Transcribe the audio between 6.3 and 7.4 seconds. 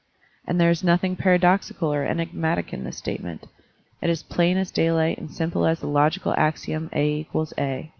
axiom a